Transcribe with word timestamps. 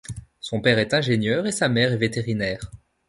Son 0.39 0.61
père 0.61 0.79
est 0.79 0.95
ingénieur 0.95 1.45
et 1.45 1.51
sa 1.51 1.69
mère 1.69 1.93
est 1.93 1.97
vétérinaire. 1.97 2.71